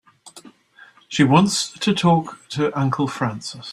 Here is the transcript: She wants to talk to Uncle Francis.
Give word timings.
She 1.09 1.23
wants 1.23 1.77
to 1.77 1.93
talk 1.93 2.49
to 2.49 2.75
Uncle 2.75 3.07
Francis. 3.07 3.69